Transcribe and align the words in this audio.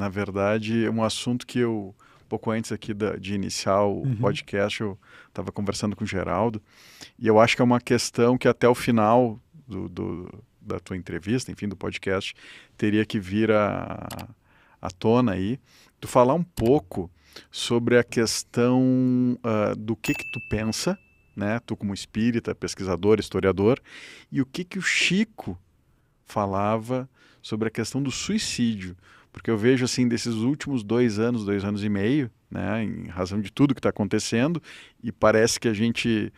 Na 0.00 0.08
verdade, 0.08 0.86
é 0.86 0.90
um 0.90 1.04
assunto 1.04 1.46
que 1.46 1.58
eu, 1.58 1.94
pouco 2.26 2.50
antes 2.50 2.72
aqui 2.72 2.94
da, 2.94 3.16
de 3.16 3.34
iniciar 3.34 3.82
o 3.82 4.00
uhum. 4.00 4.16
podcast, 4.16 4.80
eu 4.80 4.98
estava 5.28 5.52
conversando 5.52 5.94
com 5.94 6.04
o 6.04 6.06
Geraldo, 6.06 6.62
e 7.18 7.26
eu 7.26 7.38
acho 7.38 7.54
que 7.54 7.60
é 7.60 7.64
uma 7.66 7.78
questão 7.78 8.38
que 8.38 8.48
até 8.48 8.66
o 8.66 8.74
final 8.74 9.38
do, 9.68 9.90
do 9.90 10.44
da 10.58 10.80
tua 10.80 10.96
entrevista, 10.96 11.52
enfim, 11.52 11.68
do 11.68 11.76
podcast, 11.76 12.32
teria 12.78 13.04
que 13.04 13.20
vir 13.20 13.50
à, 13.50 14.08
à 14.80 14.90
tona 14.90 15.32
aí, 15.32 15.60
tu 16.00 16.08
falar 16.08 16.32
um 16.32 16.44
pouco 16.44 17.10
sobre 17.50 17.98
a 17.98 18.02
questão 18.02 19.38
uh, 19.44 19.76
do 19.76 19.94
que 19.94 20.14
que 20.14 20.24
tu 20.32 20.40
pensa, 20.48 20.98
né? 21.36 21.60
Tu 21.66 21.76
como 21.76 21.92
espírita, 21.92 22.54
pesquisador, 22.54 23.20
historiador, 23.20 23.78
e 24.32 24.40
o 24.40 24.46
que 24.46 24.64
que 24.64 24.78
o 24.78 24.82
Chico 24.82 25.58
falava 26.24 27.06
sobre 27.42 27.68
a 27.68 27.70
questão 27.70 28.02
do 28.02 28.10
suicídio, 28.10 28.96
porque 29.32 29.50
eu 29.50 29.56
vejo 29.56 29.84
assim 29.84 30.08
desses 30.08 30.34
últimos 30.34 30.82
dois 30.82 31.18
anos, 31.18 31.44
dois 31.44 31.64
anos 31.64 31.84
e 31.84 31.88
meio, 31.88 32.30
né, 32.50 32.82
em 32.82 33.06
razão 33.06 33.40
de 33.40 33.52
tudo 33.52 33.74
que 33.74 33.78
está 33.78 33.90
acontecendo, 33.90 34.62
e 35.02 35.12
parece 35.12 35.60
que 35.60 35.68
a 35.68 35.72
gente 35.72 36.32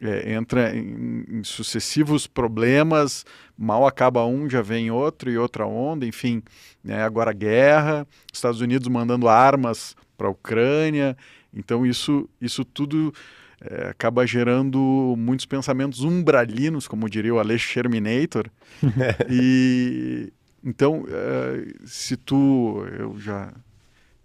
é, 0.00 0.32
entra 0.32 0.74
em, 0.74 1.24
em, 1.28 1.44
sucessivos 1.44 2.26
problemas, 2.26 3.24
mal 3.56 3.86
acaba 3.86 4.24
um, 4.24 4.48
já 4.48 4.62
vem 4.62 4.90
outro 4.90 5.30
e 5.30 5.36
outra 5.36 5.66
onda, 5.66 6.06
enfim, 6.06 6.42
né, 6.82 7.02
agora 7.02 7.32
guerra, 7.32 8.06
Estados 8.32 8.60
Unidos 8.60 8.88
mandando 8.88 9.28
armas 9.28 9.94
para 10.16 10.26
a 10.26 10.30
Ucrânia, 10.30 11.16
então 11.52 11.84
isso, 11.84 12.28
isso 12.40 12.64
tudo 12.64 13.12
é, 13.60 13.88
acaba 13.88 14.26
gerando 14.26 15.14
muitos 15.18 15.44
pensamentos 15.44 16.00
umbralinos, 16.00 16.88
como 16.88 17.10
diria 17.10 17.34
o 17.34 17.38
Alex 17.38 17.60
Sherminator, 17.60 18.48
e 19.28 20.32
então, 20.64 21.04
é, 21.08 21.86
se 21.86 22.16
tu, 22.16 22.84
eu 22.98 23.18
já 23.18 23.52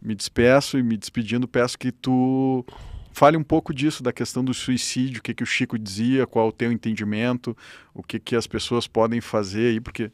me 0.02 0.14
despeço 0.14 0.78
e 0.78 0.84
me 0.84 0.98
despedindo, 0.98 1.48
peço 1.48 1.80
que 1.80 1.92
tu 1.92 2.66
fale 3.12 3.38
um 3.38 3.44
pouco 3.44 3.74
disso, 3.74 4.04
da 4.04 4.12
questão 4.12 4.44
do 4.44 4.54
suicídio, 4.54 5.20
o 5.20 5.24
que, 5.24 5.34
que 5.34 5.44
o 5.44 5.46
Chico 5.46 5.80
dizia, 5.80 6.28
qual 6.28 6.50
o 6.50 6.52
teu 6.52 6.72
entendimento, 6.72 7.56
o 7.94 8.04
que, 8.04 8.20
que 8.20 8.36
as 8.36 8.46
pessoas 8.46 8.88
podem 8.88 9.22
fazer 9.22 9.70
aí, 9.70 9.80
porque 9.80 10.12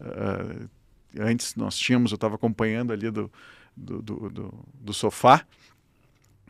uh, 0.00 0.68
antes 1.18 1.54
nós 1.54 1.78
tínhamos, 1.78 2.10
eu 2.10 2.16
estava 2.16 2.34
acompanhando 2.34 2.92
ali 2.92 3.08
do, 3.08 3.30
do, 3.76 4.02
do, 4.02 4.30
do, 4.30 4.64
do 4.74 4.92
sofá, 4.92 5.46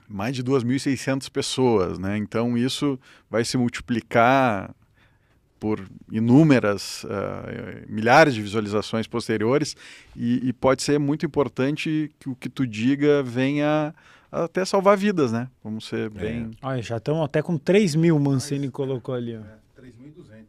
mais 0.09 0.35
de 0.35 0.43
2.600 0.43 1.31
pessoas, 1.31 1.99
né? 1.99 2.17
Então 2.17 2.57
isso 2.57 2.99
vai 3.31 3.45
se 3.45 3.57
multiplicar 3.57 4.75
por 5.61 5.87
inúmeras, 6.11 7.05
uh, 7.05 7.87
milhares 7.87 8.35
de 8.35 8.41
visualizações 8.41 9.07
posteriores 9.07 9.77
e, 10.17 10.49
e, 10.49 10.53
pode 10.55 10.83
ser 10.83 10.99
muito 10.99 11.27
importante 11.27 12.11
que 12.19 12.31
o 12.31 12.35
que 12.35 12.49
tu 12.49 12.67
diga 12.67 13.23
venha 13.23 13.95
até 14.33 14.65
salvar 14.65 14.97
vidas, 14.97 15.31
né? 15.31 15.49
Vamos 15.63 15.87
ser 15.87 16.07
é. 16.07 16.09
bem... 16.09 16.51
Olha, 16.63 16.81
já 16.81 16.97
estamos 16.97 17.23
até 17.23 17.43
com 17.43 17.59
3 17.59 17.95
mil, 17.95 18.19
Mancini 18.19 18.67
Mas, 18.67 18.71
colocou 18.71 19.15
ali. 19.15 19.37
Ó. 19.37 19.41
É, 19.41 19.83
3.200. 19.83 20.45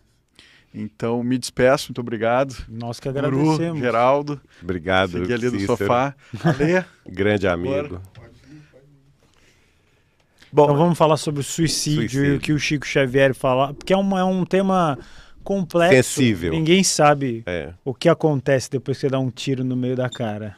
Então, 0.73 1.21
me 1.21 1.37
despeço, 1.37 1.89
muito 1.89 1.99
obrigado. 1.99 2.55
Nós 2.69 2.97
que 2.99 3.09
agradecemos. 3.09 3.57
Guru, 3.57 3.79
Geraldo. 3.79 4.41
Obrigado, 4.63 5.19
Fiquei 5.19 5.35
ali 5.35 5.49
Cícero. 5.49 5.57
do 5.57 5.77
sofá. 5.77 6.15
Ale. 6.41 6.85
Grande 7.05 7.47
amigo. 7.47 8.01
Bom, 10.51 10.65
então 10.65 10.77
vamos 10.77 10.97
falar 10.97 11.17
sobre 11.17 11.39
o 11.39 11.43
suicídio, 11.43 12.01
suicídio, 12.01 12.25
e 12.25 12.35
o 12.35 12.39
que 12.39 12.51
o 12.51 12.59
Chico 12.59 12.85
Xavier 12.85 13.33
fala, 13.33 13.73
porque 13.73 13.93
é 13.93 13.97
um, 13.97 14.17
é 14.17 14.23
um 14.23 14.43
tema 14.43 14.99
complexo. 15.43 15.95
Sensível. 15.95 16.51
Ninguém 16.51 16.83
sabe 16.83 17.43
é. 17.45 17.73
o 17.85 17.93
que 17.93 18.09
acontece 18.09 18.69
depois 18.69 18.97
que 18.97 19.01
você 19.01 19.09
dá 19.09 19.19
um 19.19 19.29
tiro 19.29 19.63
no 19.63 19.75
meio 19.75 19.95
da 19.95 20.09
cara. 20.09 20.57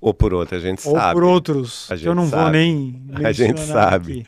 Ou 0.00 0.14
por 0.14 0.32
outra, 0.32 0.58
a 0.58 0.60
gente 0.60 0.86
Ou 0.86 0.94
sabe. 0.94 1.06
Ou 1.06 1.12
por 1.14 1.24
outros, 1.24 1.88
que 1.88 2.06
eu 2.06 2.14
não 2.14 2.28
sabe. 2.28 2.42
vou 2.42 2.50
nem 2.52 3.02
A 3.24 3.32
gente 3.32 3.60
sabe. 3.60 4.20
Aqui. 4.20 4.26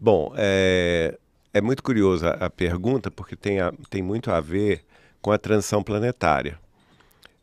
Bom, 0.00 0.32
é, 0.36 1.16
é 1.54 1.60
muito 1.60 1.82
curiosa 1.82 2.30
a 2.30 2.50
pergunta, 2.50 3.10
porque 3.10 3.36
tem, 3.36 3.60
a, 3.60 3.72
tem 3.88 4.02
muito 4.02 4.30
a 4.30 4.40
ver 4.40 4.84
com 5.22 5.30
a 5.30 5.38
transição 5.38 5.82
planetária. 5.82 6.58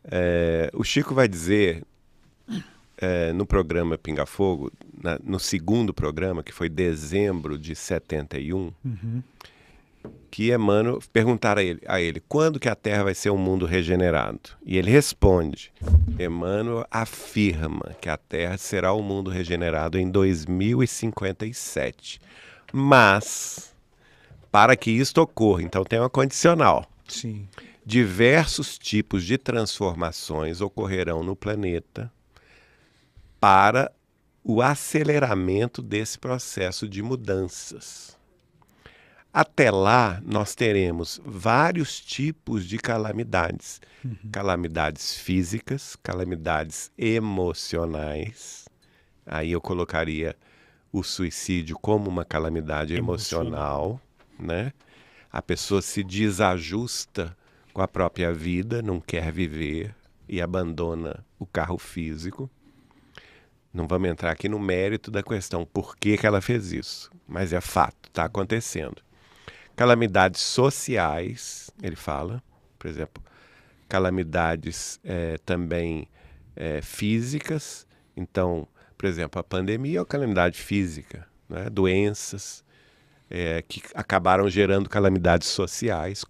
É, 0.03 0.69
o 0.73 0.83
Chico 0.83 1.15
vai 1.15 1.27
dizer 1.27 1.83
é, 2.97 3.33
no 3.33 3.45
programa 3.45 3.97
Pinga 3.97 4.25
Fogo, 4.25 4.71
na, 5.01 5.19
no 5.23 5.39
segundo 5.39 5.93
programa, 5.93 6.43
que 6.43 6.51
foi 6.51 6.67
dezembro 6.69 7.57
de 7.57 7.75
71, 7.75 8.73
uhum. 8.83 9.23
que 10.29 10.53
Emmanuel 10.53 10.99
perguntaram 11.11 11.61
a 11.61 11.63
ele, 11.63 11.81
a 11.87 12.01
ele 12.01 12.21
quando 12.27 12.59
que 12.59 12.69
a 12.69 12.75
Terra 12.75 13.05
vai 13.05 13.15
ser 13.15 13.29
um 13.29 13.37
mundo 13.37 13.65
regenerado. 13.65 14.51
E 14.65 14.77
ele 14.77 14.91
responde, 14.91 15.71
Emmanuel 16.19 16.85
afirma 16.89 17.95
que 17.99 18.09
a 18.09 18.17
Terra 18.17 18.57
será 18.57 18.93
um 18.93 19.01
mundo 19.01 19.29
regenerado 19.29 19.97
em 19.97 20.09
2057. 20.09 22.19
Mas, 22.71 23.75
para 24.51 24.75
que 24.75 24.91
isto 24.91 25.21
ocorra, 25.21 25.63
então 25.63 25.83
tem 25.83 25.99
uma 25.99 26.09
condicional. 26.09 26.85
Sim. 27.07 27.47
Diversos 27.85 28.77
tipos 28.77 29.25
de 29.25 29.37
transformações 29.37 30.61
ocorrerão 30.61 31.21
no 31.21 31.35
planeta 31.35 32.09
para 33.43 33.91
o 34.41 34.61
aceleramento 34.61 35.81
desse 35.81 36.17
processo 36.17 36.87
de 36.87 37.01
mudanças. 37.01 38.17
Até 39.33 39.69
lá, 39.69 40.21
nós 40.25 40.55
teremos 40.55 41.19
vários 41.25 41.99
tipos 41.99 42.65
de 42.65 42.77
calamidades: 42.77 43.81
uhum. 44.01 44.15
calamidades 44.31 45.17
físicas, 45.17 45.97
calamidades 46.01 46.89
emocionais. 46.97 48.63
Aí 49.25 49.51
eu 49.51 49.59
colocaria 49.59 50.37
o 50.89 51.03
suicídio 51.03 51.77
como 51.81 52.09
uma 52.09 52.23
calamidade 52.23 52.95
emocional, 52.95 53.99
né? 54.39 54.71
A 55.29 55.41
pessoa 55.41 55.81
se 55.81 56.01
desajusta 56.01 57.35
com 57.73 57.81
a 57.81 57.89
própria 57.89 58.33
vida, 58.33 58.81
não 58.81 59.01
quer 59.01 59.33
viver 59.33 59.93
e 60.29 60.41
abandona 60.41 61.25
o 61.37 61.45
carro 61.45 61.77
físico. 61.77 62.49
Não 63.73 63.87
vamos 63.87 64.09
entrar 64.09 64.31
aqui 64.31 64.47
no 64.47 64.59
mérito 64.59 65.09
da 65.09 65.23
questão 65.23 65.65
por 65.65 65.97
que, 65.97 66.17
que 66.17 66.27
ela 66.27 66.41
fez 66.41 66.71
isso, 66.71 67.09
mas 67.27 67.51
é 67.53 67.59
fato, 67.59 68.07
está 68.07 68.25
acontecendo. 68.25 69.01
Calamidades 69.75 70.41
sociais, 70.41 71.71
ele 71.81 71.95
fala, 71.95 72.43
por 72.77 72.87
exemplo, 72.87 73.23
calamidades 73.89 74.99
é, 75.03 75.37
também 75.45 76.07
é, 76.55 76.81
físicas. 76.81 77.87
Então, 78.15 78.67
por 78.97 79.07
exemplo, 79.07 79.39
a 79.39 79.43
pandemia 79.43 79.97
é 79.97 80.01
uma 80.01 80.05
calamidade 80.05 80.61
física, 80.61 81.27
né? 81.49 81.67
doenças 81.71 82.63
é, 83.29 83.63
que 83.63 83.81
acabaram 83.95 84.47
gerando 84.47 84.87
calamidades 84.87 85.47
sociais, 85.47 86.23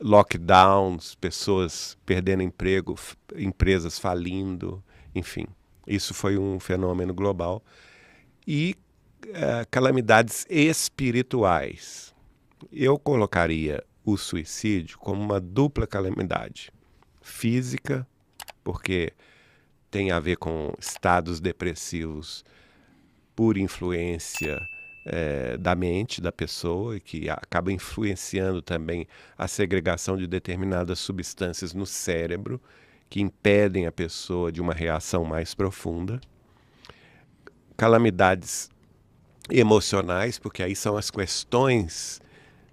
lockdowns, 0.00 1.14
pessoas 1.16 1.98
perdendo 2.06 2.42
emprego, 2.42 2.98
empresas 3.36 3.98
falindo, 3.98 4.82
enfim. 5.14 5.46
Isso 5.86 6.14
foi 6.14 6.38
um 6.38 6.58
fenômeno 6.60 7.12
global. 7.14 7.62
E 8.46 8.76
uh, 9.26 9.66
calamidades 9.70 10.46
espirituais. 10.48 12.14
Eu 12.72 12.98
colocaria 12.98 13.82
o 14.04 14.16
suicídio 14.16 14.98
como 14.98 15.20
uma 15.22 15.40
dupla 15.40 15.86
calamidade. 15.86 16.70
Física, 17.22 18.06
porque 18.64 19.12
tem 19.90 20.10
a 20.10 20.18
ver 20.18 20.36
com 20.36 20.72
estados 20.78 21.40
depressivos 21.40 22.44
por 23.34 23.56
influência 23.56 24.60
é, 25.04 25.56
da 25.56 25.74
mente 25.74 26.20
da 26.20 26.30
pessoa, 26.30 27.00
que 27.00 27.28
acaba 27.28 27.72
influenciando 27.72 28.60
também 28.60 29.06
a 29.36 29.48
segregação 29.48 30.16
de 30.16 30.26
determinadas 30.26 30.98
substâncias 30.98 31.72
no 31.72 31.86
cérebro 31.86 32.60
que 33.10 33.20
impedem 33.20 33.86
a 33.86 33.92
pessoa 33.92 34.52
de 34.52 34.60
uma 34.60 34.72
reação 34.72 35.24
mais 35.24 35.52
profunda. 35.52 36.20
Calamidades 37.76 38.70
emocionais, 39.50 40.38
porque 40.38 40.62
aí 40.62 40.76
são 40.76 40.96
as 40.96 41.10
questões 41.10 42.20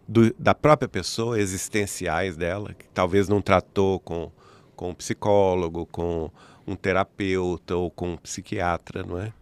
do, 0.08 0.32
da 0.36 0.54
própria 0.54 0.88
pessoa, 0.88 1.40
existenciais 1.40 2.38
dela, 2.38 2.74
que 2.76 2.88
talvez 2.90 3.28
não 3.28 3.42
tratou 3.42 4.00
com, 4.00 4.32
com 4.76 4.92
um 4.92 4.94
psicólogo, 4.94 5.88
com 5.88 6.30
um 6.68 6.76
terapeuta 6.76 7.76
ou 7.76 7.90
com 7.90 8.12
um 8.12 8.18
psiquiatra, 8.18 9.02
não 9.04 9.20
é? 9.20 9.34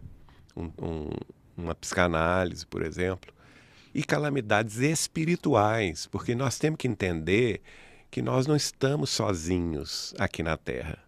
Um, 0.56 0.70
um, 0.80 1.10
uma 1.58 1.74
psicanálise, 1.74 2.66
por 2.66 2.82
exemplo. 2.82 3.34
E 3.94 4.02
calamidades 4.02 4.78
espirituais, 4.78 6.06
porque 6.06 6.34
nós 6.34 6.58
temos 6.58 6.78
que 6.78 6.88
entender 6.88 7.60
que 8.10 8.22
nós 8.22 8.46
não 8.46 8.56
estamos 8.56 9.10
sozinhos 9.10 10.14
aqui 10.18 10.42
na 10.42 10.56
Terra. 10.56 10.98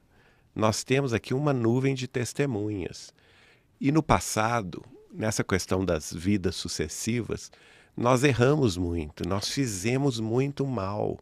Nós 0.55 0.83
temos 0.83 1.12
aqui 1.12 1.33
uma 1.33 1.53
nuvem 1.53 1.95
de 1.95 2.09
testemunhas. 2.09 3.12
E 3.81 3.93
no 3.93 4.03
passado, 4.03 4.85
nessa 5.12 5.45
questão 5.45 5.85
das 5.85 6.12
vidas 6.12 6.56
sucessivas, 6.56 7.50
nós 7.97 8.23
erramos 8.25 8.77
muito, 8.77 9.29
nós 9.29 9.49
fizemos 9.49 10.21
muito 10.21 10.67
mal. 10.67 11.19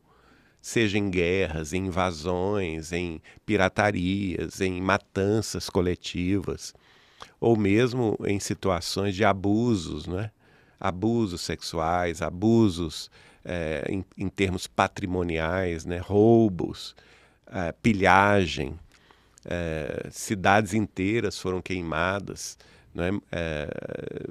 seja 0.61 0.99
em 0.99 1.09
guerras, 1.09 1.73
em 1.73 1.87
invasões, 1.87 2.93
em 2.93 3.23
piratarias, 3.45 4.61
em 4.61 4.81
matanças 4.81 5.71
coletivas, 5.71 6.75
ou 7.39 7.57
mesmo 7.57 8.19
em 8.27 8.41
situações 8.41 9.15
de 9.15 9.25
abusos, 9.25 10.07
né? 10.09 10.33
abusos 10.81 11.41
sexuais, 11.43 12.21
abusos 12.21 13.11
é, 13.47 13.87
em, 13.89 14.05
em, 14.19 14.29
termos 14.29 14.67
patrimoniais, 14.67 15.85
né? 15.85 15.99
roubos, 15.99 16.97
é, 17.47 17.73
pilhagem, 17.73 18.79
é, 19.45 20.09
cidades 20.11 20.75
inteiras 20.75 21.39
foram 21.39 21.63
queimadas, 21.63 22.59
né? 22.93 23.11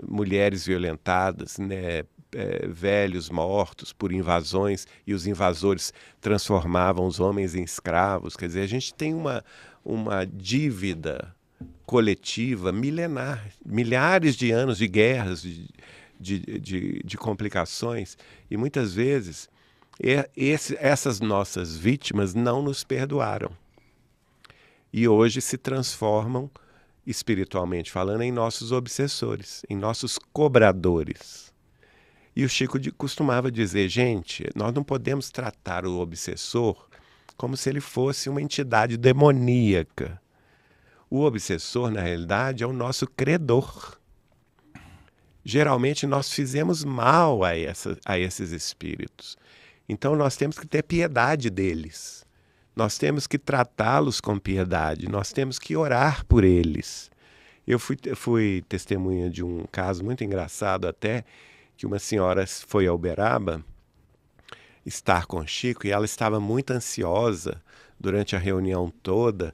mulheres 0.08 0.66
violentadas, 0.66 1.58
né? 1.58 2.04
é, 2.36 2.68
velhos 2.68 3.30
mortos 3.30 3.94
por 3.94 4.12
invasões 4.12 4.86
e 5.08 5.14
os 5.14 5.26
invasores 5.26 5.94
transformavam 6.20 7.08
os 7.08 7.20
homens 7.20 7.56
em 7.56 7.64
escravos. 7.64 8.36
Quer 8.36 8.48
dizer, 8.48 8.62
a 8.62 8.68
gente 8.68 8.94
tem 8.94 9.14
uma, 9.14 9.44
uma 9.84 10.26
dívida 10.26 11.34
coletiva 11.86 12.72
milenar, 12.72 13.48
milhares 13.66 14.36
de 14.36 14.52
anos 14.52 14.78
de 14.78 14.88
guerras, 14.88 15.42
de, 15.42 15.68
de, 16.20 16.40
de, 16.60 17.02
de 17.04 17.18
complicações, 17.18 18.18
e 18.50 18.58
muitas 18.58 18.94
vezes 18.94 19.50
esse, 20.36 20.76
essas 20.80 21.20
nossas 21.20 21.76
vítimas 21.76 22.34
não 22.34 22.62
nos 22.62 22.84
perdoaram. 22.84 23.52
E 24.92 25.08
hoje 25.08 25.42
se 25.42 25.58
transformam, 25.58 26.50
espiritualmente 27.06 27.92
falando, 27.92 28.22
em 28.22 28.32
nossos 28.32 28.72
obsessores, 28.72 29.64
em 29.70 29.76
nossos 29.76 30.18
cobradores. 30.32 31.54
E 32.36 32.44
o 32.44 32.50
Chico 32.50 32.78
de, 32.78 32.92
costumava 32.92 33.52
dizer: 33.52 33.88
gente, 33.88 34.50
nós 34.56 34.74
não 34.74 34.84
podemos 34.84 35.30
tratar 35.30 35.86
o 35.86 36.00
obsessor 36.00 36.88
como 37.38 37.56
se 37.56 37.70
ele 37.70 37.82
fosse 37.82 38.30
uma 38.30 38.42
entidade 38.42 38.98
demoníaca. 38.98 40.22
O 41.10 41.22
obsessor, 41.22 41.92
na 41.92 42.02
realidade, 42.02 42.64
é 42.64 42.68
o 42.68 42.74
nosso 42.74 43.08
credor. 43.08 43.98
Geralmente 45.48 46.08
nós 46.08 46.34
fizemos 46.34 46.84
mal 46.84 47.44
a, 47.44 47.56
essa, 47.56 47.96
a 48.04 48.18
esses 48.18 48.52
espíritos. 48.52 49.38
Então 49.88 50.16
nós 50.16 50.36
temos 50.36 50.58
que 50.58 50.66
ter 50.66 50.82
piedade 50.82 51.52
deles. 51.52 52.26
Nós 52.76 52.98
temos 52.98 53.28
que 53.28 53.38
tratá-los 53.38 54.20
com 54.20 54.40
piedade. 54.40 55.08
Nós 55.08 55.32
temos 55.32 55.60
que 55.60 55.78
orar 55.78 56.26
por 56.26 56.44
eles. 56.44 57.12
Eu 57.68 57.78
fui, 57.78 57.96
fui 58.16 58.64
testemunha 58.68 59.30
de 59.30 59.44
um 59.44 59.66
caso 59.72 60.04
muito 60.04 60.24
engraçado 60.24 60.88
até 60.88 61.24
que 61.78 61.86
uma 61.86 62.00
senhora 62.00 62.46
foi 62.48 62.88
a 62.88 62.94
Uberaba 62.94 63.64
estar 64.84 65.28
com 65.28 65.46
Chico 65.46 65.86
e 65.86 65.92
ela 65.92 66.06
estava 66.06 66.40
muito 66.40 66.72
ansiosa 66.72 67.62
durante 68.00 68.36
a 68.36 68.40
reunião 68.40 68.92
toda. 69.04 69.54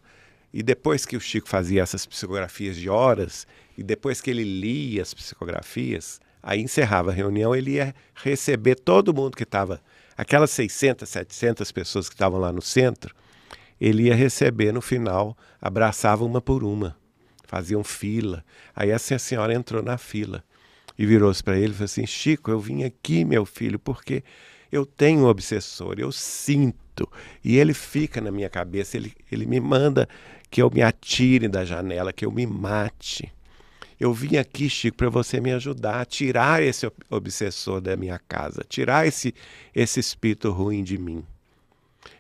E 0.54 0.62
depois 0.62 1.06
que 1.06 1.16
o 1.16 1.22
Chico 1.22 1.48
fazia 1.48 1.82
essas 1.82 2.06
psicografias 2.06 2.76
de 2.76 2.90
horas, 2.90 3.48
e 3.78 3.84
depois 3.84 4.20
que 4.20 4.30
ele 4.30 4.44
lia 4.44 5.02
as 5.02 5.14
psicografias, 5.14 6.20
aí 6.44 6.62
encerrava 6.62 7.12
a 7.12 7.14
reunião, 7.14 7.56
ele 7.56 7.72
ia 7.72 7.96
receber 8.16 8.76
todo 8.76 9.14
mundo 9.14 9.38
que 9.38 9.44
estava, 9.44 9.82
aquelas 10.18 10.52
600, 10.52 11.08
700 11.08 11.72
pessoas 11.72 12.10
que 12.10 12.16
estavam 12.16 12.40
lá 12.40 12.52
no 12.52 12.62
centro, 12.62 13.16
ele 13.80 14.04
ia 14.04 14.16
receber 14.16 14.72
no 14.72 14.82
final, 14.82 15.36
abraçava 15.60 16.24
uma 16.24 16.42
por 16.42 16.64
uma, 16.64 16.96
faziam 17.46 17.84
fila. 17.84 18.46
Aí 18.76 18.92
essa 18.92 19.18
senhora 19.18 19.54
entrou 19.54 19.82
na 19.82 19.98
fila 19.98 20.44
e 20.98 21.06
virou-se 21.06 21.44
para 21.44 21.58
ele 21.58 21.72
e 21.72 21.74
falou 21.74 21.86
assim: 21.86 22.06
Chico, 22.06 22.52
eu 22.52 22.60
vim 22.60 22.84
aqui, 22.84 23.26
meu 23.26 23.46
filho, 23.46 23.80
porque 23.80 24.24
eu 24.72 24.86
tenho 24.86 25.22
um 25.22 25.26
obsessor, 25.26 25.96
eu 25.98 26.12
sinto. 26.12 26.80
E 27.44 27.58
ele 27.58 27.74
fica 27.74 28.20
na 28.22 28.32
minha 28.32 28.50
cabeça, 28.50 28.98
ele, 28.98 29.14
ele 29.32 29.46
me 29.46 29.60
manda 29.60 30.08
que 30.50 30.62
eu 30.62 30.70
me 30.70 30.82
atire 30.82 31.48
da 31.48 31.64
janela, 31.64 32.12
que 32.12 32.26
eu 32.26 32.32
me 32.32 32.46
mate. 32.46 33.32
Eu 34.00 34.14
vim 34.14 34.38
aqui, 34.38 34.70
Chico, 34.70 34.98
para 34.98 35.10
você 35.10 35.40
me 35.40 35.52
ajudar 35.52 36.02
a 36.02 36.06
tirar 36.06 36.62
esse 36.62 36.92
obsessor 37.10 37.80
da 37.80 37.96
minha 37.96 38.20
casa, 38.20 38.66
tirar 38.68 39.08
esse, 39.08 39.34
esse 39.76 40.00
espírito 40.00 40.52
ruim 40.52 40.84
de 40.84 40.98
mim. 40.98 41.24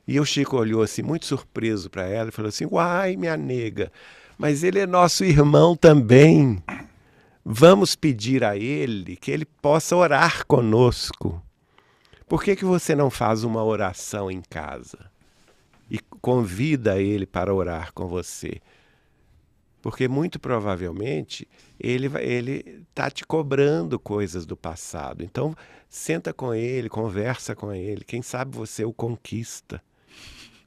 E 0.07 0.19
o 0.19 0.25
Chico 0.25 0.57
olhou 0.57 0.83
assim, 0.83 1.01
muito 1.01 1.25
surpreso 1.25 1.89
para 1.89 2.07
ela, 2.07 2.29
e 2.29 2.31
falou 2.31 2.49
assim: 2.49 2.67
Uai, 2.69 3.15
minha 3.15 3.35
nega, 3.35 3.91
mas 4.37 4.63
ele 4.63 4.79
é 4.79 4.85
nosso 4.85 5.23
irmão 5.23 5.75
também. 5.75 6.61
Vamos 7.43 7.95
pedir 7.95 8.43
a 8.43 8.55
Ele 8.55 9.15
que 9.15 9.31
Ele 9.31 9.45
possa 9.45 9.95
orar 9.95 10.45
conosco. 10.45 11.41
Por 12.31 12.41
que, 12.41 12.55
que 12.55 12.63
você 12.63 12.95
não 12.95 13.09
faz 13.09 13.43
uma 13.43 13.61
oração 13.61 14.31
em 14.31 14.41
casa 14.41 15.11
e 15.89 15.99
convida 16.21 16.97
Ele 16.97 17.25
para 17.25 17.53
orar 17.53 17.91
com 17.91 18.07
você? 18.07 18.61
Porque 19.81 20.07
muito 20.07 20.39
provavelmente 20.39 21.45
ele 21.77 22.09
ele 22.19 22.85
está 22.89 23.11
te 23.11 23.25
cobrando 23.25 23.99
coisas 23.99 24.45
do 24.45 24.55
passado. 24.55 25.25
Então 25.25 25.53
senta 25.89 26.31
com 26.31 26.53
ele, 26.53 26.87
conversa 26.87 27.53
com 27.53 27.73
ele. 27.73 28.05
Quem 28.05 28.21
sabe 28.21 28.55
você 28.55 28.85
o 28.85 28.93
conquista. 28.93 29.83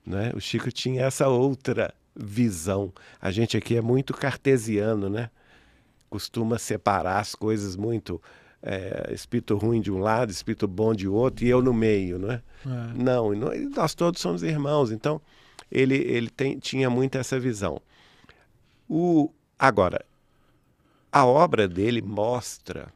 Né? 0.05 0.33
O 0.35 0.41
Chico 0.43 0.71
tinha 0.71 1.07
essa 1.07 1.29
outra 1.29 1.95
visão. 2.15 2.93
A 3.19 3.31
gente 3.31 3.57
aqui 3.57 3.75
é 3.75 3.81
muito 3.81 4.13
cartesiano, 4.13 5.09
né? 5.09 5.31
costuma 6.11 6.59
separar 6.59 7.21
as 7.21 7.35
coisas 7.35 7.75
muito. 7.75 8.21
É, 8.67 9.13
espírito 9.13 9.59
ruim 9.59 9.79
de 9.79 9.93
um 9.93 9.99
lado, 9.99 10.31
espírito 10.31 10.67
bom 10.67 10.95
de 10.95 11.07
outro, 11.07 11.45
e 11.45 11.51
eu 11.51 11.61
no 11.61 11.75
meio, 11.75 12.19
não 12.19 12.31
é? 12.33 12.43
é. 12.65 12.95
Não, 12.95 13.35
nós 13.35 13.95
todos 13.95 14.23
somos 14.23 14.43
irmãos, 14.43 14.91
então 14.91 15.21
ele, 15.71 15.97
ele 15.97 16.31
tem, 16.31 16.59
tinha 16.59 16.89
muito 16.89 17.19
essa 17.19 17.39
visão. 17.39 17.79
O, 18.89 19.31
agora, 19.59 20.03
a 21.13 21.27
obra 21.27 21.69
dele 21.69 22.01
mostra 22.01 22.89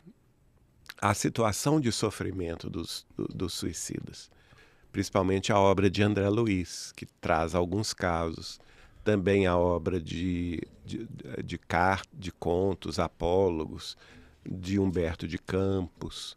a 1.00 1.12
situação 1.12 1.81
de 1.81 1.93
sofrimento 1.93 2.71
dos, 2.71 3.06
dos 3.17 3.53
suicidas, 3.53 4.31
principalmente 4.91 5.53
a 5.53 5.59
obra 5.59 5.91
de 5.91 6.03
André 6.03 6.29
Luiz, 6.31 6.93
que 6.97 7.05
traz 7.21 7.55
alguns 7.55 7.93
casos 7.93 8.59
também 9.05 9.47
a 9.47 9.56
obra 9.56 10.00
de, 10.00 10.61
de, 10.85 11.09
de, 11.43 11.61
de 12.12 12.32
contos, 12.32 12.99
apólogos, 12.99 13.97
de 14.44 14.79
Humberto 14.79 15.26
de 15.26 15.38
Campos, 15.38 16.37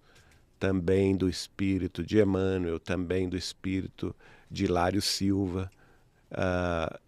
também 0.60 1.16
do 1.16 1.28
espírito 1.28 2.04
de 2.04 2.20
Emmanuel, 2.20 2.80
também 2.80 3.28
do 3.28 3.36
espírito 3.36 4.16
de 4.50 4.66
Hilário 4.66 5.02
Silva, 5.02 5.72
uh, 6.32 7.00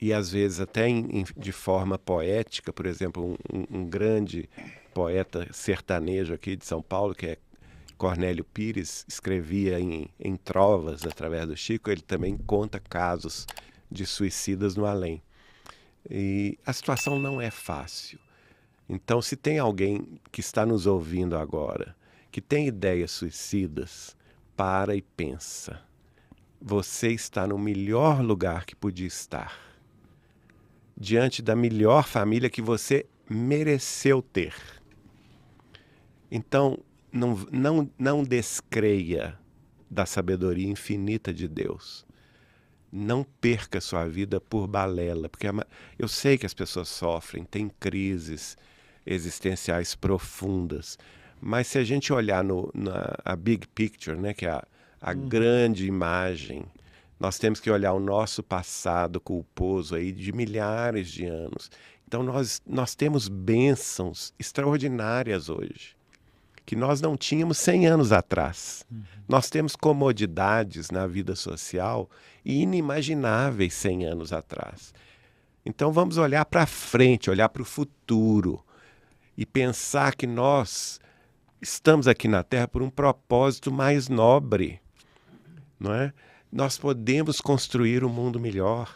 e 0.00 0.12
às 0.12 0.30
vezes 0.30 0.60
até 0.60 0.88
em, 0.88 1.24
de 1.36 1.52
forma 1.52 1.98
poética, 1.98 2.72
por 2.72 2.86
exemplo, 2.86 3.38
um, 3.52 3.66
um, 3.70 3.86
grande 3.86 4.48
poeta 4.92 5.48
sertanejo 5.52 6.34
aqui 6.34 6.56
de 6.56 6.64
São 6.64 6.82
Paulo, 6.82 7.14
que 7.14 7.26
é 7.26 7.38
Cornélio 7.96 8.44
Pires, 8.44 9.04
escrevia 9.08 9.78
em, 9.78 10.08
em 10.18 10.36
trovas 10.36 11.04
através 11.06 11.46
do 11.46 11.56
Chico, 11.56 11.90
ele 11.90 12.02
também 12.02 12.36
conta 12.36 12.80
casos 12.80 13.46
de 13.90 14.04
suicidas 14.04 14.76
no 14.76 14.84
além. 14.84 15.22
E 16.10 16.58
a 16.66 16.72
situação 16.72 17.18
não 17.18 17.40
é 17.40 17.50
fácil. 17.50 18.18
Então, 18.88 19.22
se 19.22 19.36
tem 19.36 19.58
alguém 19.58 20.20
que 20.30 20.40
está 20.40 20.66
nos 20.66 20.86
ouvindo 20.86 21.36
agora, 21.36 21.96
que 22.30 22.40
tem 22.40 22.66
ideias 22.66 23.10
suicidas, 23.10 24.16
para 24.56 24.94
e 24.94 25.02
pensa. 25.02 25.80
Você 26.60 27.08
está 27.10 27.46
no 27.46 27.58
melhor 27.58 28.22
lugar 28.22 28.64
que 28.64 28.76
podia 28.76 29.06
estar. 29.06 29.58
Diante 30.96 31.42
da 31.42 31.56
melhor 31.56 32.06
família 32.06 32.50
que 32.50 32.62
você 32.62 33.06
mereceu 33.28 34.22
ter. 34.22 34.54
Então, 36.30 36.78
não, 37.12 37.34
não, 37.50 37.90
não 37.98 38.22
descreia 38.22 39.38
da 39.90 40.06
sabedoria 40.06 40.68
infinita 40.68 41.32
de 41.32 41.48
Deus 41.48 42.06
não 42.96 43.24
perca 43.24 43.80
sua 43.80 44.06
vida 44.06 44.40
por 44.40 44.68
balela, 44.68 45.28
porque 45.28 45.48
é 45.48 45.50
eu 45.98 46.06
sei 46.06 46.38
que 46.38 46.46
as 46.46 46.54
pessoas 46.54 46.88
sofrem, 46.88 47.42
têm 47.42 47.68
crises 47.68 48.56
existenciais 49.06 49.94
profundas, 49.94 50.98
mas 51.40 51.66
se 51.66 51.78
a 51.78 51.84
gente 51.84 52.12
olhar 52.12 52.42
no, 52.42 52.70
na 52.74 53.16
a 53.24 53.36
big 53.36 53.66
picture, 53.68 54.16
né, 54.16 54.32
que 54.32 54.46
é 54.46 54.50
a, 54.50 54.64
a 55.00 55.12
uhum. 55.12 55.28
grande 55.28 55.86
imagem, 55.86 56.64
nós 57.18 57.38
temos 57.38 57.60
que 57.60 57.70
olhar 57.70 57.92
o 57.92 58.00
nosso 58.00 58.42
passado 58.42 59.20
culposo 59.20 59.94
aí 59.94 60.12
de 60.12 60.32
milhares 60.32 61.08
de 61.10 61.26
anos. 61.26 61.70
Então 62.06 62.22
nós, 62.22 62.62
nós 62.66 62.94
temos 62.94 63.28
bênçãos 63.28 64.32
extraordinárias 64.38 65.48
hoje 65.48 65.94
que 66.66 66.74
nós 66.74 67.00
não 67.00 67.16
tínhamos 67.16 67.58
100 67.58 67.86
anos 67.88 68.12
atrás. 68.12 68.86
Uhum. 68.90 69.02
Nós 69.28 69.50
temos 69.50 69.76
comodidades 69.76 70.90
na 70.90 71.06
vida 71.06 71.36
social 71.36 72.08
inimagináveis 72.44 73.74
100 73.74 74.06
anos 74.06 74.32
atrás. 74.32 74.94
Então 75.64 75.92
vamos 75.92 76.16
olhar 76.16 76.44
para 76.44 76.66
frente, 76.66 77.30
olhar 77.30 77.48
para 77.48 77.62
o 77.62 77.66
futuro 77.66 78.64
e 79.36 79.44
pensar 79.44 80.14
que 80.14 80.26
nós 80.26 81.00
estamos 81.60 82.06
aqui 82.06 82.28
na 82.28 82.42
Terra 82.42 82.68
por 82.68 82.82
um 82.82 82.90
propósito 82.90 83.72
mais 83.72 84.08
nobre, 84.08 84.80
não 85.78 85.92
é? 85.92 86.12
nós 86.54 86.78
podemos 86.78 87.40
construir 87.40 88.04
um 88.04 88.08
mundo 88.08 88.38
melhor. 88.38 88.94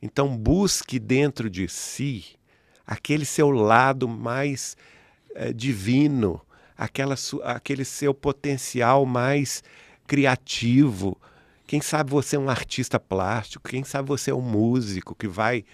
Então, 0.00 0.34
busque 0.34 0.98
dentro 0.98 1.50
de 1.50 1.68
si 1.68 2.24
aquele 2.86 3.26
seu 3.26 3.50
lado 3.50 4.08
mais 4.08 4.78
é, 5.34 5.52
divino, 5.52 6.40
aquela, 6.74 7.14
aquele 7.44 7.84
seu 7.84 8.14
potencial 8.14 9.04
mais 9.04 9.62
criativo. 10.06 11.20
Quem 11.66 11.82
sabe 11.82 12.10
você 12.10 12.36
é 12.36 12.38
um 12.38 12.48
artista 12.48 12.98
plástico, 12.98 13.68
quem 13.68 13.84
sabe 13.84 14.08
você 14.08 14.30
é 14.30 14.34
um 14.34 14.40
músico 14.40 15.14
que 15.14 15.28
vai 15.28 15.66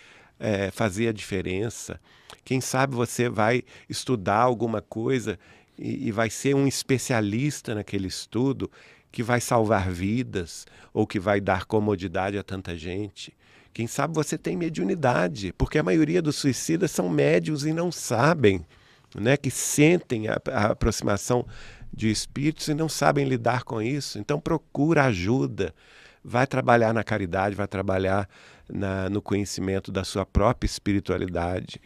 é, 0.43 0.73
fazer 0.73 1.09
a 1.09 1.13
diferença. 1.13 2.01
Quem 2.45 2.61
sabe 2.61 2.97
você 2.97 3.29
vai 3.29 3.63
estudar 3.89 4.39
alguma 4.39 4.83
coisa 4.83 5.39
e, 5.79 6.09
e 6.09 6.13
vai 6.13 6.29
ser 6.29 6.55
um 6.55 6.67
especialista 6.67 7.75
naquele 7.77 8.09
estudo 8.09 8.69
que 9.13 9.23
vai 9.23 9.41
salvar 9.41 9.89
vidas 9.91 10.67
ou 10.93 11.07
que 11.07 11.21
vai 11.21 11.41
dar 11.41 11.65
comodidade 11.65 12.37
a 12.37 12.43
tanta 12.43 12.77
gente. 12.77 13.33
Quem 13.73 13.87
sabe 13.87 14.15
você 14.15 14.37
tem 14.37 14.57
mediunidade, 14.57 15.53
porque 15.57 15.79
a 15.79 15.83
maioria 15.83 16.21
dos 16.21 16.37
suicidas 16.37 16.91
são 16.91 17.09
médios 17.09 17.65
e 17.65 17.73
não 17.73 17.93
sabem, 17.93 18.67
né? 19.15 19.37
que 19.37 19.51
sentem 19.51 20.29
a, 20.29 20.41
a 20.51 20.67
aproximação 20.73 21.47
de 21.95 22.11
espíritos 22.11 22.69
e 22.69 22.75
não 22.75 22.89
sabem 22.89 23.27
lidar 23.27 23.63
com 23.63 23.81
isso. 23.81 24.19
Então 24.19 24.41
procura 24.41 25.05
ajuda, 25.05 25.75
vai 26.25 26.47
trabalhar 26.47 26.93
na 26.93 27.03
caridade, 27.03 27.55
vai 27.55 27.67
trabalhar 27.67 28.29
na, 28.69 29.09
no 29.11 29.21
conhecimento 29.21 29.91
da 29.91 30.05
sua 30.05 30.25
própria 30.25 30.67
espiritualidade 30.67 31.81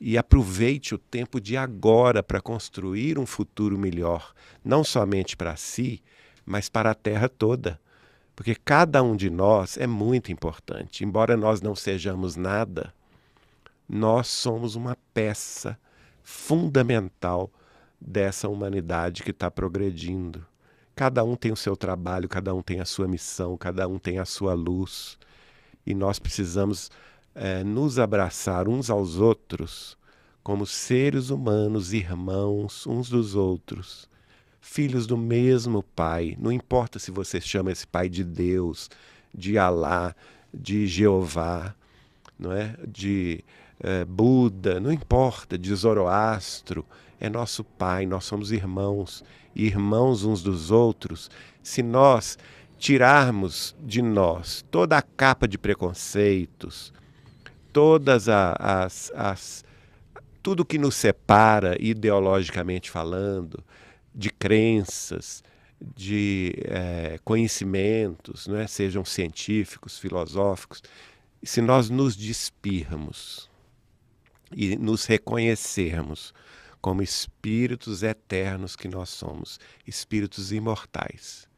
e 0.00 0.16
aproveite 0.16 0.94
o 0.94 0.98
tempo 0.98 1.40
de 1.40 1.56
agora 1.56 2.22
para 2.22 2.40
construir 2.40 3.18
um 3.18 3.26
futuro 3.26 3.78
melhor, 3.78 4.32
não 4.64 4.82
somente 4.82 5.36
para 5.36 5.56
si, 5.56 6.02
mas 6.44 6.68
para 6.68 6.90
a 6.90 6.94
Terra 6.94 7.28
toda. 7.28 7.78
Porque 8.34 8.54
cada 8.54 9.02
um 9.02 9.14
de 9.14 9.28
nós 9.28 9.76
é 9.76 9.86
muito 9.86 10.32
importante. 10.32 11.04
Embora 11.04 11.36
nós 11.36 11.60
não 11.60 11.74
sejamos 11.74 12.36
nada, 12.36 12.94
nós 13.86 14.28
somos 14.28 14.74
uma 14.74 14.96
peça 15.12 15.78
fundamental 16.22 17.50
dessa 18.00 18.48
humanidade 18.48 19.22
que 19.22 19.30
está 19.30 19.50
progredindo. 19.50 20.46
Cada 21.00 21.24
um 21.24 21.34
tem 21.34 21.50
o 21.50 21.56
seu 21.56 21.74
trabalho, 21.78 22.28
cada 22.28 22.54
um 22.54 22.60
tem 22.60 22.78
a 22.78 22.84
sua 22.84 23.08
missão, 23.08 23.56
cada 23.56 23.88
um 23.88 23.98
tem 23.98 24.18
a 24.18 24.26
sua 24.26 24.52
luz. 24.52 25.16
E 25.86 25.94
nós 25.94 26.18
precisamos 26.18 26.90
é, 27.34 27.64
nos 27.64 27.98
abraçar 27.98 28.68
uns 28.68 28.90
aos 28.90 29.16
outros 29.16 29.96
como 30.42 30.66
seres 30.66 31.30
humanos, 31.30 31.94
irmãos 31.94 32.86
uns 32.86 33.08
dos 33.08 33.34
outros 33.34 34.10
filhos 34.60 35.06
do 35.06 35.16
mesmo 35.16 35.82
Pai. 35.82 36.36
Não 36.38 36.52
importa 36.52 36.98
se 36.98 37.10
você 37.10 37.40
chama 37.40 37.72
esse 37.72 37.86
Pai 37.86 38.06
de 38.06 38.22
Deus, 38.22 38.90
de 39.34 39.56
Alá, 39.56 40.14
de 40.52 40.86
Jeová, 40.86 41.74
não 42.38 42.52
é? 42.52 42.76
de 42.86 43.42
é, 43.82 44.04
Buda, 44.04 44.78
não 44.78 44.92
importa, 44.92 45.56
de 45.56 45.74
Zoroastro. 45.74 46.84
É 47.20 47.28
nosso 47.28 47.62
Pai, 47.62 48.06
nós 48.06 48.24
somos 48.24 48.50
irmãos, 48.50 49.22
irmãos 49.54 50.24
uns 50.24 50.42
dos 50.42 50.70
outros. 50.70 51.30
Se 51.62 51.82
nós 51.82 52.38
tirarmos 52.78 53.76
de 53.78 54.00
nós 54.00 54.64
toda 54.70 54.96
a 54.96 55.02
capa 55.02 55.46
de 55.46 55.58
preconceitos, 55.58 56.94
todas 57.72 58.26
as, 58.26 59.12
as 59.14 59.64
tudo 60.42 60.64
que 60.64 60.78
nos 60.78 60.94
separa 60.94 61.76
ideologicamente 61.78 62.90
falando, 62.90 63.62
de 64.14 64.30
crenças, 64.30 65.44
de 65.94 66.54
é, 66.64 67.18
conhecimentos, 67.24 68.46
não 68.46 68.56
é? 68.56 68.66
sejam 68.66 69.04
científicos, 69.04 69.98
filosóficos, 69.98 70.82
se 71.42 71.60
nós 71.60 71.88
nos 71.90 72.16
despirmos 72.16 73.50
e 74.52 74.76
nos 74.76 75.04
reconhecermos 75.04 76.34
como 76.80 77.02
espíritos 77.02 78.02
eternos 78.02 78.74
que 78.74 78.88
nós 78.88 79.10
somos, 79.10 79.60
espíritos 79.86 80.50
imortais, 80.52 81.48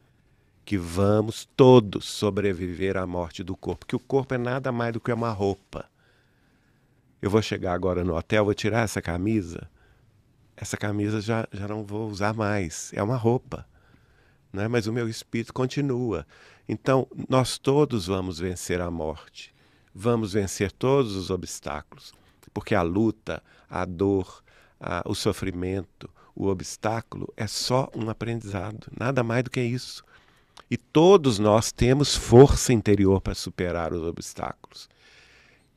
que 0.64 0.76
vamos 0.76 1.48
todos 1.56 2.04
sobreviver 2.06 2.96
à 2.96 3.06
morte 3.06 3.42
do 3.42 3.56
corpo, 3.56 3.86
que 3.86 3.96
o 3.96 4.00
corpo 4.00 4.34
é 4.34 4.38
nada 4.38 4.72
mais 4.72 4.92
do 4.92 5.00
que 5.00 5.12
uma 5.12 5.30
roupa. 5.30 5.88
Eu 7.20 7.30
vou 7.30 7.40
chegar 7.40 7.72
agora 7.72 8.02
no 8.02 8.16
hotel, 8.16 8.44
vou 8.44 8.54
tirar 8.54 8.82
essa 8.82 9.00
camisa, 9.00 9.68
essa 10.56 10.76
camisa 10.76 11.20
já, 11.20 11.46
já 11.52 11.68
não 11.68 11.84
vou 11.84 12.08
usar 12.08 12.34
mais, 12.34 12.90
é 12.92 13.02
uma 13.02 13.16
roupa. 13.16 13.66
Né? 14.52 14.68
Mas 14.68 14.86
o 14.86 14.92
meu 14.92 15.08
espírito 15.08 15.52
continua. 15.52 16.26
Então, 16.68 17.06
nós 17.28 17.58
todos 17.58 18.06
vamos 18.06 18.38
vencer 18.38 18.80
a 18.80 18.90
morte, 18.90 19.54
vamos 19.94 20.32
vencer 20.32 20.70
todos 20.72 21.16
os 21.16 21.30
obstáculos, 21.30 22.12
porque 22.52 22.74
a 22.74 22.82
luta, 22.82 23.42
a 23.68 23.84
dor, 23.84 24.42
a, 24.82 25.02
o 25.06 25.14
sofrimento, 25.14 26.10
o 26.34 26.48
obstáculo 26.48 27.32
é 27.36 27.46
só 27.46 27.88
um 27.94 28.10
aprendizado, 28.10 28.88
nada 28.98 29.22
mais 29.22 29.44
do 29.44 29.50
que 29.50 29.60
isso. 29.60 30.02
E 30.70 30.76
todos 30.76 31.38
nós 31.38 31.70
temos 31.70 32.16
força 32.16 32.72
interior 32.72 33.20
para 33.20 33.34
superar 33.34 33.92
os 33.92 34.02
obstáculos. 34.02 34.88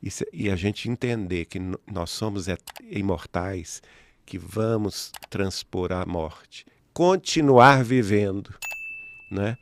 E, 0.01 0.09
se, 0.09 0.27
e 0.33 0.49
a 0.49 0.55
gente 0.55 0.89
entender 0.89 1.45
que 1.45 1.59
nós 1.59 2.09
somos 2.09 2.47
imortais 2.89 3.81
que 4.25 4.37
vamos 4.39 5.11
transpor 5.29 5.91
a 5.91 6.05
morte, 6.05 6.65
continuar 6.93 7.83
vivendo, 7.83 8.53
né? 9.31 9.55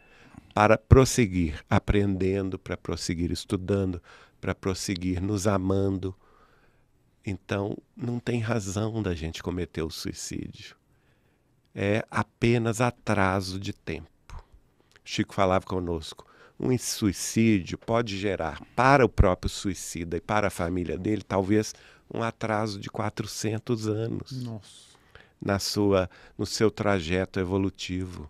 para 0.54 0.78
prosseguir 0.78 1.64
aprendendo, 1.70 2.60
para 2.60 2.78
prosseguir 2.78 3.32
estudando, 3.32 4.02
para 4.40 4.54
prosseguir 4.54 5.22
nos 5.22 5.48
amando. 5.48 6.16
Então, 7.25 7.77
não 7.96 8.20
tem 8.20 8.39
razão 8.39 9.01
da 9.01 9.15
gente 9.15 9.42
cometer 9.42 9.82
o 9.82 9.89
suicídio. 9.89 10.75
É 11.74 12.06
apenas 12.12 12.82
atraso 12.82 13.60
de 13.60 13.74
tempo. 13.74 14.44
Chico 15.03 15.34
falava 15.34 15.65
conosco. 15.65 16.25
Um 16.60 16.77
suicídio 16.77 17.77
pode 17.77 18.18
gerar 18.18 18.62
para 18.75 19.06
o 19.06 19.10
próprio 19.10 19.50
suicida 19.50 20.18
e 20.18 20.22
para 20.22 20.48
a 20.48 20.51
família 20.51 20.98
dele, 20.98 21.24
talvez 21.24 21.74
um 22.13 22.22
atraso 22.22 22.80
de 22.80 22.89
400 22.89 23.88
anos 23.88 24.44
Nossa. 24.44 24.98
na 25.42 25.58
sua 25.58 26.10
no 26.38 26.46
seu 26.46 26.70
trajeto 26.70 27.39
evolutivo. 27.39 28.30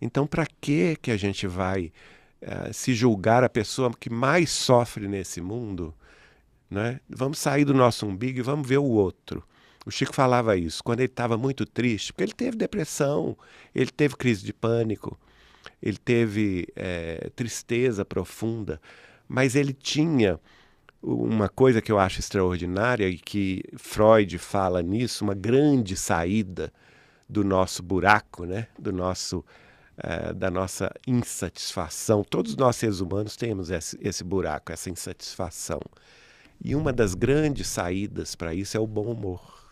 Então, 0.00 0.26
para 0.26 0.46
que 0.60 0.96
que 0.96 1.10
a 1.10 1.16
gente 1.16 1.46
vai 1.46 1.92
uh, 2.42 2.72
se 2.72 2.94
julgar 2.94 3.42
a 3.42 3.48
pessoa 3.48 3.90
que 3.98 4.10
mais 4.10 4.50
sofre 4.50 5.08
nesse 5.08 5.40
mundo? 5.40 5.94
Né? 6.70 7.00
Vamos 7.08 7.38
sair 7.38 7.64
do 7.64 7.74
nosso 7.74 8.06
umbigo 8.06 8.38
e 8.38 8.42
vamos 8.42 8.68
ver 8.68 8.78
o 8.78 8.84
outro. 8.84 9.42
O 9.84 9.90
Chico 9.90 10.14
falava 10.14 10.56
isso 10.56 10.84
quando 10.84 11.00
ele 11.00 11.06
estava 11.06 11.36
muito 11.36 11.66
triste, 11.66 12.12
porque 12.12 12.24
ele 12.24 12.32
teve 12.32 12.56
depressão, 12.56 13.36
ele 13.74 13.90
teve 13.90 14.16
crise 14.16 14.44
de 14.44 14.52
pânico, 14.52 15.18
ele 15.82 15.96
teve 15.96 16.68
é, 16.76 17.30
tristeza 17.34 18.04
profunda, 18.04 18.80
mas 19.26 19.56
ele 19.56 19.72
tinha 19.72 20.38
uma 21.02 21.48
coisa 21.48 21.80
que 21.80 21.90
eu 21.90 21.98
acho 21.98 22.20
extraordinária 22.20 23.08
e 23.08 23.16
que 23.16 23.64
Freud 23.76 24.36
fala 24.38 24.82
nisso, 24.82 25.24
uma 25.24 25.34
grande 25.34 25.96
saída 25.96 26.72
do 27.28 27.42
nosso 27.42 27.82
buraco, 27.82 28.44
né? 28.44 28.66
do 28.78 28.92
nosso, 28.92 29.38
uh, 29.98 30.34
da 30.34 30.50
nossa 30.50 30.92
insatisfação. 31.06 32.22
Todos 32.22 32.54
nós 32.56 32.76
seres 32.76 33.00
humanos 33.00 33.36
temos 33.36 33.70
esse, 33.70 33.98
esse 34.02 34.22
buraco, 34.22 34.72
essa 34.72 34.90
insatisfação. 34.90 35.80
E 36.62 36.74
uma 36.74 36.92
das 36.92 37.14
grandes 37.14 37.68
saídas 37.68 38.34
para 38.34 38.54
isso 38.54 38.76
é 38.76 38.80
o 38.80 38.86
bom 38.86 39.06
humor. 39.06 39.70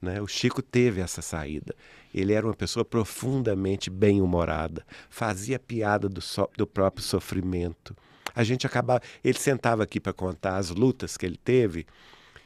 Né? 0.00 0.20
O 0.20 0.26
Chico 0.26 0.60
teve 0.60 1.00
essa 1.00 1.22
saída. 1.22 1.74
Ele 2.14 2.32
era 2.32 2.46
uma 2.46 2.54
pessoa 2.54 2.84
profundamente 2.84 3.90
bem-humorada, 3.90 4.84
fazia 5.08 5.58
piada 5.58 6.08
do, 6.08 6.20
so, 6.20 6.48
do 6.56 6.66
próprio 6.66 7.04
sofrimento 7.04 7.96
a 8.36 8.44
gente 8.44 8.66
acabava. 8.66 9.00
Ele 9.24 9.38
sentava 9.38 9.82
aqui 9.82 9.98
para 9.98 10.12
contar 10.12 10.56
as 10.56 10.68
lutas 10.68 11.16
que 11.16 11.24
ele 11.24 11.38
teve. 11.38 11.86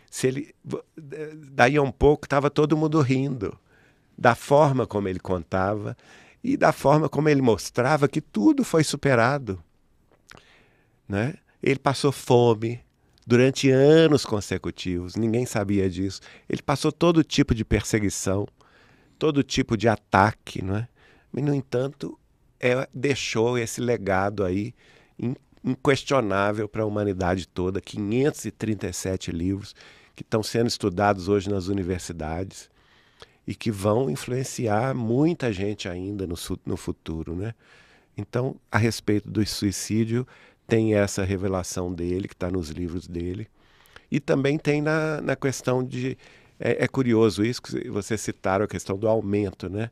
Se 0.09 0.29
ele, 0.29 0.55
daí 1.51 1.77
a 1.77 1.83
um 1.83 1.91
pouco 1.91 2.27
estava 2.27 2.49
todo 2.49 2.77
mundo 2.77 3.01
rindo 3.01 3.59
da 4.17 4.37
forma 4.37 4.87
como 4.87 5.09
ele 5.09 5.19
contava 5.19 5.97
e 6.45 6.57
da 6.57 6.73
forma 6.73 7.09
como 7.09 7.29
ele 7.29 7.43
mostrava 7.43 8.09
que 8.09 8.21
tudo 8.21 8.63
foi 8.63 8.85
superado. 8.85 9.61
Né? 11.09 11.35
Ele 11.61 11.79
passou 11.79 12.13
fome 12.13 12.81
durante 13.27 13.71
anos 13.71 14.25
consecutivos, 14.25 15.17
ninguém 15.17 15.47
sabia 15.47 15.89
disso. 15.89 16.21
Ele 16.49 16.63
passou 16.63 16.91
todo 16.91 17.23
tipo 17.23 17.55
de 17.55 17.65
perseguição, 17.65 18.47
todo 19.19 19.43
tipo 19.43 19.77
de 19.77 19.89
ataque, 19.89 20.63
não 20.63 20.77
é? 20.77 20.89
Mas, 21.33 21.45
no 21.45 21.55
entanto, 21.55 22.19
é, 22.59 22.89
deixou 22.93 23.57
esse 23.57 23.81
legado 23.81 24.45
aí 24.45 24.75
inquestionável 25.65 26.69
para 26.69 26.83
a 26.83 26.87
humanidade 26.87 27.47
toda, 27.47 27.81
537 27.81 29.31
livros 29.31 29.75
que 30.17 30.23
estão 30.23 30.43
sendo 30.43 30.67
estudados 30.67 31.29
hoje 31.29 31.49
nas 31.51 31.69
universidades 31.69 32.71
e 33.47 33.55
que 33.55 33.71
vão 33.71 34.11
influenciar 34.11 34.95
muita 34.95 35.53
gente 35.53 35.89
ainda 35.89 36.27
no, 36.27 36.35
no 36.65 36.77
futuro, 36.77 37.35
né? 37.35 37.55
Então, 38.17 38.57
a 38.71 38.77
respeito 38.77 39.31
do 39.31 39.45
suicídio, 39.47 40.27
tem 40.71 40.95
essa 40.95 41.25
revelação 41.25 41.93
dele, 41.93 42.29
que 42.29 42.35
está 42.35 42.49
nos 42.51 42.71
livros 42.71 43.09
dele. 43.09 43.49
E 44.11 44.21
também 44.21 44.57
tem 44.57 44.81
na, 44.81 45.21
na 45.21 45.37
questão 45.37 45.85
de. 45.85 46.17
É, 46.59 46.85
é, 46.85 46.89
curioso 46.89 47.45
isso 47.45 47.61
que 47.61 47.89
vocês 47.89 48.21
citaram, 48.21 48.65
a 48.65 48.69
questão 48.69 48.97
do 48.97 49.09
aumento 49.09 49.69
né, 49.69 49.91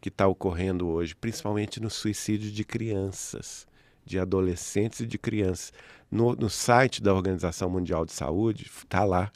que 0.00 0.08
está 0.08 0.26
ocorrendo 0.26 0.86
hoje, 0.86 1.14
principalmente 1.14 1.80
no 1.80 1.90
suicídio 1.90 2.50
de 2.52 2.64
crianças, 2.64 3.66
de 4.04 4.18
adolescentes 4.18 5.00
e 5.00 5.06
de 5.06 5.18
crianças. 5.18 5.72
No, 6.10 6.34
no 6.34 6.48
site 6.48 7.02
da 7.02 7.12
Organização 7.12 7.68
Mundial 7.68 8.06
de 8.06 8.12
Saúde, 8.12 8.64
está 8.64 9.04
lá. 9.04 9.30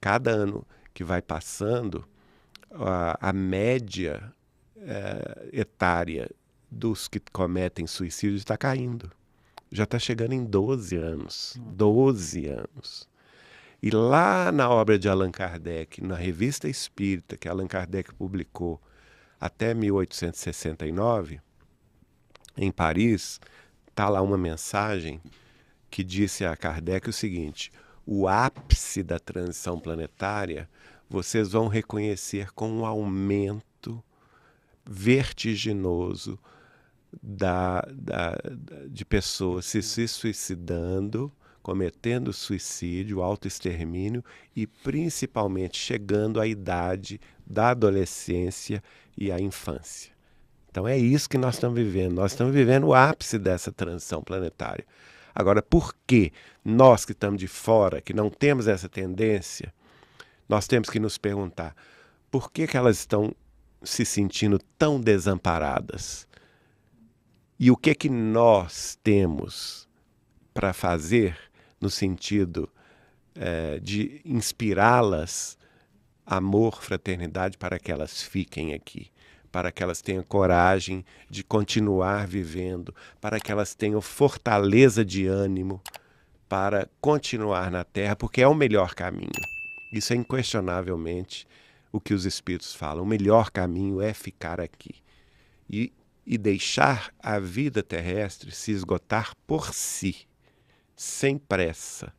Cada 0.00 0.30
ano 0.30 0.66
que 0.92 1.04
vai 1.04 1.22
passando, 1.22 2.04
a, 2.72 3.28
a 3.28 3.32
média 3.32 4.32
é, 4.76 5.48
etária 5.52 6.28
dos 6.70 7.08
que 7.08 7.20
cometem 7.32 7.86
suicídio 7.86 8.36
está 8.36 8.56
caindo. 8.56 9.10
Já 9.70 9.84
está 9.84 9.98
chegando 9.98 10.32
em 10.32 10.44
12 10.44 10.96
anos. 10.96 11.56
12 11.58 12.46
anos. 12.46 13.08
E 13.82 13.90
lá 13.90 14.52
na 14.52 14.68
obra 14.68 14.98
de 14.98 15.08
Allan 15.08 15.30
Kardec, 15.30 16.02
na 16.02 16.16
Revista 16.16 16.68
Espírita, 16.68 17.36
que 17.36 17.48
Allan 17.48 17.66
Kardec 17.66 18.14
publicou 18.14 18.80
até 19.40 19.72
1869, 19.72 21.40
em 22.56 22.70
Paris, 22.70 23.40
está 23.88 24.08
lá 24.08 24.20
uma 24.20 24.36
mensagem 24.36 25.20
que 25.90 26.04
disse 26.04 26.44
a 26.44 26.56
Kardec 26.56 27.08
o 27.08 27.12
seguinte: 27.12 27.72
o 28.04 28.28
ápice 28.28 29.02
da 29.02 29.18
transição 29.18 29.78
planetária 29.78 30.68
vocês 31.08 31.52
vão 31.52 31.68
reconhecer 31.68 32.52
com 32.52 32.70
um 32.70 32.84
aumento 32.84 34.02
vertiginoso 34.84 36.38
da, 37.22 37.86
da, 37.92 38.36
de 38.88 39.04
pessoas 39.04 39.66
se, 39.66 39.82
se 39.82 40.06
suicidando, 40.06 41.32
cometendo 41.62 42.32
suicídio, 42.32 43.22
autoextermínio 43.22 44.24
e 44.54 44.66
principalmente 44.66 45.78
chegando 45.78 46.40
à 46.40 46.46
idade 46.46 47.20
da 47.46 47.70
adolescência 47.70 48.82
e 49.16 49.30
à 49.30 49.40
infância. 49.40 50.12
Então 50.70 50.86
é 50.86 50.96
isso 50.96 51.28
que 51.28 51.38
nós 51.38 51.54
estamos 51.56 51.76
vivendo. 51.76 52.14
Nós 52.14 52.32
estamos 52.32 52.54
vivendo 52.54 52.84
o 52.84 52.94
ápice 52.94 53.38
dessa 53.38 53.72
transição 53.72 54.22
planetária. 54.22 54.86
Agora, 55.34 55.62
por 55.62 55.94
que 56.06 56.32
nós 56.64 57.04
que 57.04 57.12
estamos 57.12 57.40
de 57.40 57.48
fora, 57.48 58.00
que 58.00 58.12
não 58.12 58.30
temos 58.30 58.68
essa 58.68 58.88
tendência, 58.88 59.72
nós 60.48 60.66
temos 60.66 60.88
que 60.88 61.00
nos 61.00 61.18
perguntar 61.18 61.74
por 62.30 62.52
que, 62.52 62.66
que 62.66 62.76
elas 62.76 62.98
estão 62.98 63.34
se 63.82 64.04
sentindo 64.04 64.58
tão 64.78 65.00
desamparadas? 65.00 66.28
E 67.62 67.70
o 67.70 67.76
que 67.76 67.94
que 67.94 68.08
nós 68.08 68.98
temos 69.04 69.86
para 70.54 70.72
fazer 70.72 71.36
no 71.78 71.90
sentido 71.90 72.66
é, 73.34 73.78
de 73.80 74.22
inspirá-las 74.24 75.58
amor, 76.24 76.82
fraternidade 76.82 77.58
para 77.58 77.78
que 77.78 77.92
elas 77.92 78.22
fiquem 78.22 78.72
aqui, 78.72 79.10
para 79.52 79.70
que 79.70 79.82
elas 79.82 80.00
tenham 80.00 80.22
coragem 80.22 81.04
de 81.28 81.44
continuar 81.44 82.26
vivendo, 82.26 82.94
para 83.20 83.38
que 83.38 83.52
elas 83.52 83.74
tenham 83.74 84.00
fortaleza 84.00 85.04
de 85.04 85.26
ânimo 85.26 85.82
para 86.48 86.88
continuar 86.98 87.70
na 87.70 87.84
Terra, 87.84 88.16
porque 88.16 88.40
é 88.40 88.48
o 88.48 88.54
melhor 88.54 88.94
caminho. 88.94 89.28
Isso 89.92 90.14
é 90.14 90.16
inquestionavelmente 90.16 91.46
o 91.92 92.00
que 92.00 92.14
os 92.14 92.24
Espíritos 92.24 92.74
falam. 92.74 93.04
O 93.04 93.06
melhor 93.06 93.50
caminho 93.50 94.00
é 94.00 94.14
ficar 94.14 94.62
aqui. 94.62 94.94
E 95.68 95.92
e 96.26 96.38
deixar 96.38 97.12
a 97.18 97.38
vida 97.38 97.82
terrestre 97.82 98.52
se 98.52 98.72
esgotar 98.72 99.34
por 99.46 99.74
si, 99.74 100.28
sem 100.94 101.38
pressa, 101.38 102.12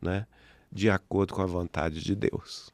né? 0.00 0.26
de 0.70 0.90
acordo 0.90 1.34
com 1.34 1.42
a 1.42 1.46
vontade 1.46 2.02
de 2.02 2.14
Deus. 2.14 2.70